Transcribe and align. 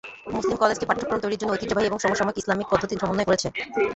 মুসলিম 0.27 0.57
কলেজটি 0.57 0.85
পাঠক্রম 0.87 1.19
তৈরির 1.23 1.39
জন্য 1.41 1.53
ঐতিহ্যবাহী 1.53 1.87
এবং 1.87 1.99
সমসাময়িক 1.99 2.39
ইসলামিক 2.41 2.67
পদ্ধতির 2.69 3.01
সমন্বয় 3.01 3.27
করেছে। 3.29 3.47